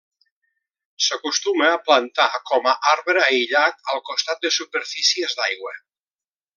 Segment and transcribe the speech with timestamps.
[1.07, 5.81] S'acostuma a plantar com a arbre aïllat al costat de superfícies d'aigua.